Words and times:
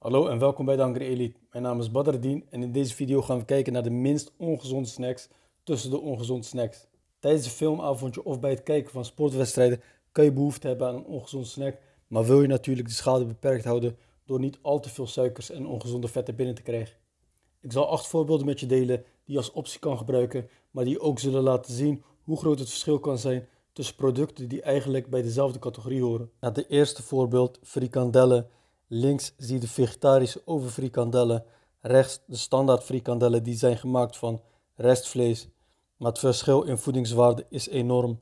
Hallo 0.00 0.26
en 0.26 0.38
welkom 0.38 0.64
bij 0.64 0.76
de 0.76 1.04
Elite. 1.04 1.38
Mijn 1.50 1.62
naam 1.62 1.80
is 1.80 1.90
Badardien 1.90 2.46
en 2.50 2.62
in 2.62 2.72
deze 2.72 2.94
video 2.94 3.22
gaan 3.22 3.38
we 3.38 3.44
kijken 3.44 3.72
naar 3.72 3.82
de 3.82 3.90
minst 3.90 4.32
ongezonde 4.36 4.88
snacks 4.88 5.28
tussen 5.64 5.90
de 5.90 6.00
ongezonde 6.00 6.46
snacks. 6.46 6.86
Tijdens 7.18 7.44
een 7.44 7.50
filmavondje 7.50 8.24
of 8.24 8.40
bij 8.40 8.50
het 8.50 8.62
kijken 8.62 8.90
van 8.90 9.04
sportwedstrijden 9.04 9.80
kan 10.12 10.24
je 10.24 10.32
behoefte 10.32 10.66
hebben 10.66 10.88
aan 10.88 10.94
een 10.94 11.04
ongezonde 11.04 11.46
snack, 11.46 11.76
maar 12.06 12.24
wil 12.24 12.42
je 12.42 12.48
natuurlijk 12.48 12.88
de 12.88 12.94
schade 12.94 13.24
beperkt 13.24 13.64
houden 13.64 13.96
door 14.24 14.40
niet 14.40 14.58
al 14.62 14.80
te 14.80 14.88
veel 14.88 15.06
suikers 15.06 15.50
en 15.50 15.66
ongezonde 15.66 16.08
vetten 16.08 16.36
binnen 16.36 16.54
te 16.54 16.62
krijgen. 16.62 16.96
Ik 17.60 17.72
zal 17.72 17.88
acht 17.88 18.06
voorbeelden 18.06 18.46
met 18.46 18.60
je 18.60 18.66
delen 18.66 18.96
die 18.96 19.34
je 19.34 19.36
als 19.36 19.52
optie 19.52 19.80
kan 19.80 19.98
gebruiken, 19.98 20.48
maar 20.70 20.84
die 20.84 21.00
ook 21.00 21.18
zullen 21.18 21.42
laten 21.42 21.74
zien 21.74 22.02
hoe 22.22 22.38
groot 22.38 22.58
het 22.58 22.68
verschil 22.68 22.98
kan 22.98 23.18
zijn 23.18 23.48
tussen 23.72 23.94
producten 23.94 24.48
die 24.48 24.62
eigenlijk 24.62 25.10
bij 25.10 25.22
dezelfde 25.22 25.58
categorie 25.58 26.02
horen. 26.02 26.30
Nou, 26.40 26.54
de 26.54 26.66
eerste 26.66 27.02
voorbeeld, 27.02 27.58
frikandellen. 27.62 28.48
Links 28.92 29.32
zie 29.36 29.54
je 29.54 29.60
de 29.60 29.68
vegetarische 29.68 30.42
overfrikandellen, 30.44 31.44
rechts 31.80 32.20
de 32.26 32.36
standaard 32.36 32.84
frikandellen 32.84 33.42
die 33.42 33.56
zijn 33.56 33.78
gemaakt 33.78 34.16
van 34.16 34.40
restvlees. 34.74 35.48
Maar 35.96 36.08
het 36.08 36.18
verschil 36.18 36.62
in 36.62 36.78
voedingswaarde 36.78 37.46
is 37.48 37.68
enorm. 37.68 38.20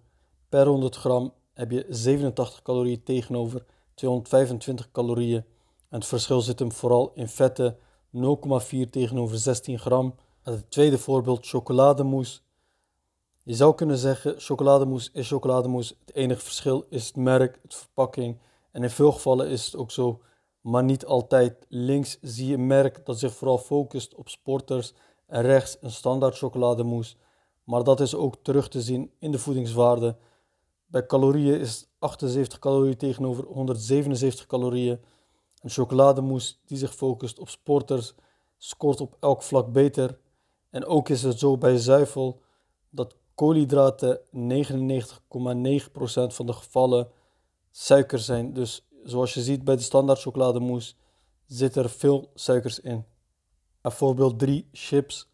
Per 0.49 0.67
100 0.67 0.97
gram 0.97 1.33
heb 1.53 1.71
je 1.71 1.87
87 1.89 2.63
calorieën 2.63 3.03
tegenover 3.03 3.65
225 3.95 4.91
calorieën. 4.91 5.45
En 5.89 5.99
het 5.99 6.07
verschil 6.07 6.41
zit 6.41 6.59
hem 6.59 6.73
vooral 6.73 7.13
in 7.15 7.29
vetten, 7.29 7.77
0,4 8.17 8.91
tegenover 8.91 9.39
16 9.39 9.79
gram. 9.79 10.15
Het 10.43 10.71
tweede 10.71 10.99
voorbeeld, 10.99 11.47
chocolademousse. 11.47 12.41
Je 13.43 13.55
zou 13.55 13.75
kunnen 13.75 13.99
zeggen, 13.99 14.35
chocolademousse 14.41 15.11
is 15.13 15.29
chocolademousse. 15.29 15.95
Het 16.05 16.15
enige 16.15 16.41
verschil 16.41 16.87
is 16.89 17.07
het 17.07 17.17
merk, 17.17 17.59
het 17.63 17.75
verpakking. 17.75 18.39
En 18.73 18.83
in 18.83 18.91
veel 18.91 19.13
gevallen 19.13 19.49
is 19.49 19.67
het 19.67 19.77
ook 19.77 19.91
zo, 19.91 20.21
maar 20.61 20.85
niet 20.85 21.05
altijd. 21.05 21.67
Links 21.69 22.19
zie 22.21 22.47
je 22.47 22.59
merk 22.59 23.07
dat 23.07 23.19
zich 23.19 23.35
vooral 23.35 23.59
focust 23.59 24.15
op 24.15 24.29
sporters. 24.29 24.95
En 25.27 25.43
rechts 25.43 25.77
een 25.81 25.91
standaard 25.91 26.39
chocolademousse. 26.39 27.17
Maar 27.65 27.85
dat 27.85 28.01
is 28.01 28.15
ook 28.15 28.37
terug 28.43 28.69
te 28.69 28.81
zien 28.81 29.11
in 29.19 29.31
de 29.31 29.39
voedingswaarde. 29.39 30.17
Bij 30.87 31.07
calorieën 31.07 31.61
is 31.61 31.89
78 31.99 32.59
calorieën 32.59 32.97
tegenover 32.97 33.45
177 33.45 34.47
calorieën. 34.47 35.01
Een 35.61 35.71
chocolademousse 35.71 36.55
die 36.65 36.79
zich 36.79 36.95
focust 36.95 37.39
op 37.39 37.49
sporters 37.49 38.15
scoort 38.57 39.01
op 39.01 39.17
elk 39.21 39.43
vlak 39.43 39.73
beter. 39.73 40.19
En 40.71 40.85
ook 40.85 41.09
is 41.09 41.23
het 41.23 41.39
zo 41.39 41.59
bij 41.59 41.77
zuivel 41.77 42.41
dat 42.91 43.15
koolhydraten 43.35 44.21
99,9% 44.21 44.25
van 46.27 46.47
de 46.47 46.53
gevallen 46.53 47.09
suiker 47.71 48.19
zijn. 48.19 48.53
Dus 48.53 48.88
zoals 49.09 49.35
je 49.35 49.41
ziet 49.41 49.65
bij 49.65 49.77
de 49.77 49.83
standaard 49.83 50.21
chocolademousse 50.21 50.95
zit 51.47 51.77
er 51.77 51.91
veel 51.91 52.31
suikers 52.35 52.81
in. 52.81 53.05
En 53.81 53.93
voorbeeld 53.93 54.39
3, 54.39 54.69
chips. 54.73 55.29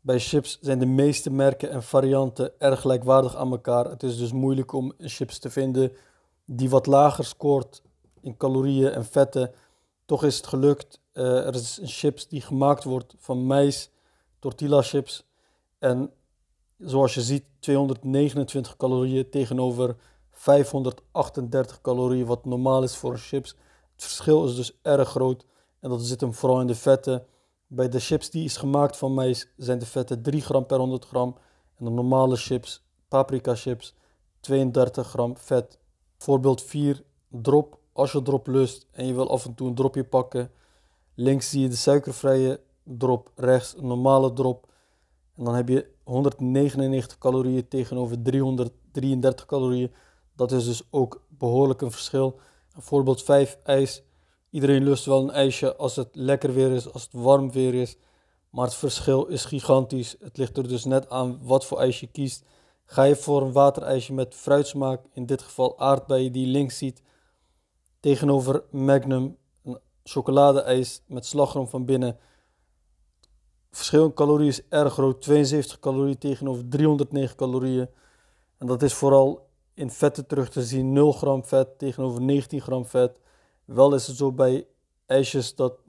Bij 0.00 0.18
chips 0.18 0.58
zijn 0.60 0.78
de 0.78 0.86
meeste 0.86 1.30
merken 1.30 1.70
en 1.70 1.82
varianten 1.82 2.60
erg 2.60 2.80
gelijkwaardig 2.80 3.36
aan 3.36 3.50
elkaar. 3.50 3.84
Het 3.84 4.02
is 4.02 4.18
dus 4.18 4.32
moeilijk 4.32 4.72
om 4.72 4.92
chips 4.98 5.38
te 5.38 5.50
vinden 5.50 5.92
die 6.44 6.70
wat 6.70 6.86
lager 6.86 7.24
scoort 7.24 7.82
in 8.20 8.36
calorieën 8.36 8.90
en 8.90 9.04
vetten. 9.04 9.52
Toch 10.06 10.24
is 10.24 10.36
het 10.36 10.46
gelukt. 10.46 11.00
Uh, 11.12 11.46
er 11.46 11.54
is 11.54 11.78
een 11.80 11.88
chips 11.88 12.28
die 12.28 12.40
gemaakt 12.40 12.84
wordt 12.84 13.14
van 13.18 13.46
mais, 13.46 13.90
tortilla 14.38 14.82
chips. 14.82 15.26
En 15.78 16.10
zoals 16.78 17.14
je 17.14 17.22
ziet, 17.22 17.44
229 17.58 18.76
calorieën 18.76 19.30
tegenover 19.30 19.96
538 20.32 21.80
calorieën, 21.80 22.26
wat 22.26 22.44
normaal 22.44 22.82
is 22.82 22.96
voor 22.96 23.18
chips. 23.18 23.56
Het 23.92 24.02
verschil 24.02 24.44
is 24.44 24.56
dus 24.56 24.78
erg 24.82 25.08
groot 25.08 25.44
en 25.80 25.90
dat 25.90 26.02
zit 26.02 26.20
hem 26.20 26.34
vooral 26.34 26.60
in 26.60 26.66
de 26.66 26.74
vetten. 26.74 27.26
Bij 27.66 27.88
de 27.88 28.00
chips 28.00 28.30
die 28.30 28.44
is 28.44 28.56
gemaakt 28.56 28.96
van 28.96 29.14
mais 29.14 29.52
zijn 29.56 29.78
de 29.78 29.86
vetten 29.86 30.22
3 30.22 30.40
gram 30.40 30.66
per 30.66 30.78
100 30.78 31.04
gram. 31.04 31.36
En 31.78 31.84
de 31.84 31.90
normale 31.90 32.36
chips, 32.36 32.84
paprika 33.08 33.54
chips, 33.54 33.94
32 34.40 35.08
gram 35.08 35.36
vet. 35.36 35.78
Voorbeeld 36.18 36.62
4, 36.62 37.02
drop. 37.28 37.78
Als 37.92 38.12
je 38.12 38.22
drop 38.22 38.46
lust 38.46 38.86
en 38.90 39.06
je 39.06 39.14
wil 39.14 39.30
af 39.30 39.44
en 39.44 39.54
toe 39.54 39.68
een 39.68 39.74
dropje 39.74 40.04
pakken. 40.04 40.50
Links 41.14 41.50
zie 41.50 41.60
je 41.60 41.68
de 41.68 41.76
suikervrije 41.76 42.60
drop, 42.82 43.30
rechts 43.34 43.76
een 43.76 43.86
normale 43.86 44.32
drop. 44.32 44.66
En 45.36 45.44
dan 45.44 45.54
heb 45.54 45.68
je 45.68 45.86
199 46.04 47.18
calorieën 47.18 47.68
tegenover 47.68 48.22
333 48.22 49.46
calorieën. 49.46 49.92
Dat 50.36 50.52
is 50.52 50.64
dus 50.64 50.82
ook 50.90 51.22
behoorlijk 51.28 51.80
een 51.80 51.90
verschil. 51.90 52.38
Voorbeeld 52.78 53.22
5, 53.22 53.58
ijs. 53.64 54.02
Iedereen 54.50 54.82
lust 54.82 55.04
wel 55.04 55.22
een 55.22 55.30
ijsje 55.30 55.76
als 55.76 55.96
het 55.96 56.08
lekker 56.12 56.52
weer 56.54 56.70
is, 56.70 56.92
als 56.92 57.02
het 57.02 57.12
warm 57.12 57.52
weer 57.52 57.74
is. 57.74 57.96
Maar 58.50 58.64
het 58.64 58.74
verschil 58.74 59.26
is 59.26 59.44
gigantisch. 59.44 60.16
Het 60.20 60.36
ligt 60.36 60.56
er 60.56 60.68
dus 60.68 60.84
net 60.84 61.10
aan 61.10 61.38
wat 61.42 61.64
voor 61.64 61.78
ijs 61.78 62.00
je 62.00 62.06
kiest. 62.06 62.44
Ga 62.84 63.02
je 63.02 63.16
voor 63.16 63.42
een 63.42 63.52
waterijsje 63.52 64.12
met 64.12 64.34
fruitsmaak, 64.34 65.00
in 65.12 65.26
dit 65.26 65.42
geval 65.42 65.78
aardbeien 65.78 66.32
die 66.32 66.46
je 66.46 66.52
links 66.52 66.78
ziet, 66.78 67.02
tegenover 68.00 68.64
Magnum, 68.70 69.36
een 69.64 69.78
chocoladeijs 70.04 71.02
met 71.06 71.26
slagroom 71.26 71.68
van 71.68 71.84
binnen. 71.84 72.18
Verschil 73.70 74.04
in 74.04 74.14
calorieën 74.14 74.48
is 74.48 74.68
erg 74.68 74.92
groot. 74.92 75.22
72 75.22 75.78
calorieën 75.78 76.18
tegenover 76.18 76.68
309 76.68 77.36
calorieën. 77.36 77.88
En 78.58 78.66
dat 78.66 78.82
is 78.82 78.94
vooral 78.94 79.48
in 79.74 79.90
vetten 79.90 80.26
terug 80.26 80.50
te 80.50 80.62
zien. 80.62 80.92
0 80.92 81.12
gram 81.12 81.44
vet 81.44 81.78
tegenover 81.78 82.22
19 82.22 82.60
gram 82.60 82.86
vet. 82.86 83.18
Wel 83.64 83.94
is 83.94 84.06
het 84.06 84.16
zo 84.16 84.32
bij 84.32 84.66
ijsjes 85.06 85.54
dat 85.54 85.74
99,9% 85.78 85.82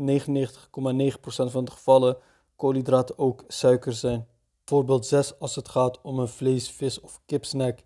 van 1.26 1.66
de 1.66 1.72
gevallen 1.72 2.18
koolhydraten 2.56 3.18
ook 3.18 3.44
suiker 3.48 3.94
zijn. 3.94 4.28
Voorbeeld 4.66 5.06
6 5.06 5.40
als 5.40 5.56
het 5.56 5.70
gaat 5.70 6.02
om 6.02 6.20
een 6.20 6.28
vlees, 6.28 6.70
vis 6.70 7.00
of 7.00 7.22
kipsnack. 7.26 7.80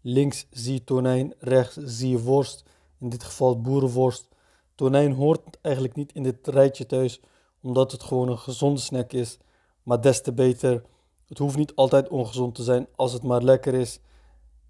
Links 0.00 0.46
zie 0.50 0.72
je 0.72 0.84
tonijn, 0.84 1.34
rechts 1.38 1.76
zie 1.76 2.10
je 2.10 2.22
worst. 2.22 2.64
In 2.98 3.08
dit 3.08 3.24
geval 3.24 3.60
boerenworst. 3.60 4.28
Tonijn 4.74 5.12
hoort 5.12 5.58
eigenlijk 5.60 5.96
niet 5.96 6.12
in 6.12 6.22
dit 6.22 6.46
rijtje 6.46 6.86
thuis, 6.86 7.20
omdat 7.62 7.92
het 7.92 8.02
gewoon 8.02 8.28
een 8.28 8.38
gezonde 8.38 8.80
snack 8.80 9.12
is. 9.12 9.38
Maar 9.82 10.00
des 10.00 10.22
te 10.22 10.32
beter. 10.32 10.82
Het 11.28 11.38
hoeft 11.38 11.56
niet 11.56 11.74
altijd 11.74 12.08
ongezond 12.08 12.54
te 12.54 12.62
zijn 12.62 12.86
als 12.96 13.12
het 13.12 13.22
maar 13.22 13.42
lekker 13.42 13.74
is. 13.74 14.00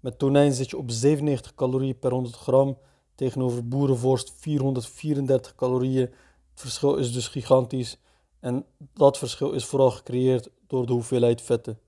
Met 0.03 0.19
tonijn 0.19 0.53
zit 0.53 0.69
je 0.69 0.77
op 0.77 0.91
97 0.91 1.55
calorieën 1.55 1.99
per 1.99 2.11
100 2.11 2.35
gram 2.35 2.77
tegenover 3.15 3.67
boerenvorst 3.67 4.33
434 4.37 5.55
calorieën. 5.55 6.01
Het 6.49 6.61
verschil 6.61 6.95
is 6.95 7.13
dus 7.13 7.27
gigantisch 7.27 7.97
en 8.39 8.65
dat 8.93 9.17
verschil 9.17 9.51
is 9.51 9.65
vooral 9.65 9.91
gecreëerd 9.91 10.49
door 10.67 10.85
de 10.85 10.93
hoeveelheid 10.93 11.41
vetten. 11.41 11.79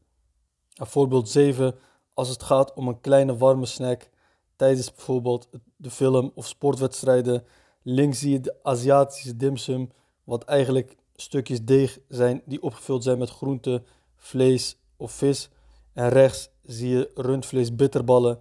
En 0.74 0.88
voorbeeld 0.88 1.30
7, 1.30 1.76
als 2.14 2.30
het 2.30 2.44
gaat 2.44 2.74
om 2.74 2.88
een 2.88 3.02
kleine 3.02 3.38
warme 3.38 3.66
snack 3.66 4.10
tijdens 4.56 4.94
bijvoorbeeld 4.94 5.50
de 5.76 5.90
film 5.90 6.32
of 6.36 6.48
sportwedstrijden. 6.48 7.44
Links 7.82 8.20
zie 8.20 8.32
je 8.32 8.40
de 8.40 8.56
Aziatische 8.64 9.38
dimsum, 9.38 9.92
wat 10.24 10.44
eigenlijk 10.44 10.96
stukjes 11.16 11.64
deeg 11.64 12.00
zijn 12.08 12.42
die 12.46 12.62
opgevuld 12.62 13.04
zijn 13.04 13.18
met 13.18 13.30
groente, 13.30 13.84
vlees 14.16 14.78
of 14.98 15.12
vis. 15.12 15.50
En 15.94 16.10
rechts 16.10 16.50
zie 16.66 16.90
je 16.90 17.12
rundvlees 17.16 17.76
bitterballen. 17.76 18.40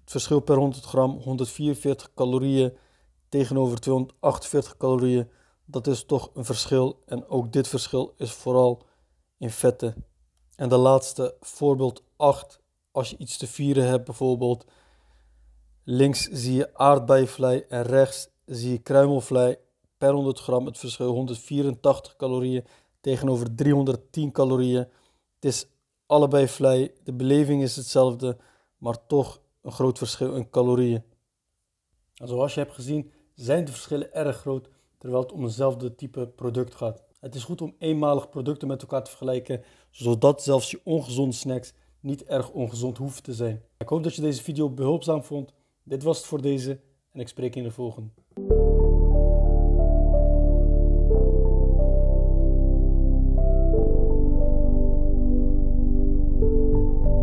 Het 0.00 0.10
verschil 0.10 0.40
per 0.40 0.56
100 0.56 0.84
gram 0.84 1.10
144 1.10 2.10
calorieën 2.14 2.72
tegenover 3.28 3.80
248 3.80 4.76
calorieën. 4.76 5.28
Dat 5.64 5.86
is 5.86 6.04
toch 6.04 6.30
een 6.34 6.44
verschil. 6.44 7.02
En 7.06 7.28
ook 7.28 7.52
dit 7.52 7.68
verschil 7.68 8.14
is 8.16 8.32
vooral 8.32 8.82
in 9.38 9.50
vetten. 9.50 10.04
En 10.56 10.68
de 10.68 10.76
laatste, 10.76 11.36
voorbeeld 11.40 12.02
8. 12.16 12.60
Als 12.92 13.10
je 13.10 13.16
iets 13.18 13.36
te 13.36 13.46
vieren 13.46 13.86
hebt, 13.86 14.04
bijvoorbeeld. 14.04 14.64
Links 15.84 16.28
zie 16.30 16.54
je 16.54 16.74
aardbeienvlei 16.74 17.64
en 17.68 17.82
rechts 17.82 18.28
zie 18.46 18.70
je 18.70 18.78
kruimelvlei. 18.78 19.56
Per 19.98 20.12
100 20.12 20.40
gram 20.40 20.66
het 20.66 20.78
verschil 20.78 21.12
184 21.12 22.16
calorieën 22.16 22.64
tegenover 23.00 23.54
310 23.54 24.32
calorieën. 24.32 24.86
Het 25.34 25.44
is 25.44 25.66
allebei 26.14 26.48
vlei, 26.48 26.90
de 27.04 27.12
beleving 27.12 27.62
is 27.62 27.76
hetzelfde, 27.76 28.36
maar 28.78 29.06
toch 29.06 29.40
een 29.62 29.72
groot 29.72 29.98
verschil 29.98 30.34
in 30.34 30.50
calorieën. 30.50 31.02
En 32.14 32.28
zoals 32.28 32.54
je 32.54 32.60
hebt 32.60 32.74
gezien 32.74 33.10
zijn 33.34 33.64
de 33.64 33.72
verschillen 33.72 34.14
erg 34.14 34.36
groot 34.36 34.68
terwijl 34.98 35.22
het 35.22 35.32
om 35.32 35.42
eenzelfde 35.42 35.94
type 35.94 36.26
product 36.26 36.74
gaat. 36.74 37.04
Het 37.20 37.34
is 37.34 37.44
goed 37.44 37.60
om 37.60 37.74
eenmalig 37.78 38.28
producten 38.28 38.68
met 38.68 38.82
elkaar 38.82 39.04
te 39.04 39.10
vergelijken, 39.10 39.62
zodat 39.90 40.42
zelfs 40.42 40.70
je 40.70 40.80
ongezonde 40.84 41.34
snacks 41.34 41.72
niet 42.00 42.24
erg 42.24 42.50
ongezond 42.50 42.98
hoeven 42.98 43.22
te 43.22 43.34
zijn. 43.34 43.62
Ik 43.78 43.88
hoop 43.88 44.02
dat 44.02 44.14
je 44.14 44.22
deze 44.22 44.42
video 44.42 44.70
behulpzaam 44.70 45.24
vond. 45.24 45.52
Dit 45.82 46.02
was 46.02 46.16
het 46.16 46.26
voor 46.26 46.40
deze 46.40 46.80
en 47.12 47.20
ik 47.20 47.28
spreek 47.28 47.54
je 47.54 47.60
in 47.60 47.66
de 47.66 47.72
volgende. 47.72 48.10